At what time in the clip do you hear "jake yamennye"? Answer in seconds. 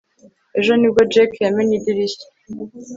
1.11-1.75